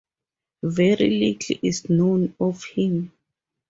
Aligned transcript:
Very 0.63 1.11
little 1.11 1.57
is 1.61 1.87
known 1.87 2.33
of 2.39 2.63
him. 2.63 3.11